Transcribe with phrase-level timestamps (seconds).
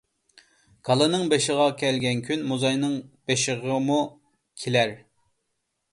[0.87, 2.95] كالىنىڭ بېشىغا كەلگەن كۈن مۇزاينىڭ
[3.33, 4.03] بېشىغىمۇ
[4.63, 4.99] كېلەر.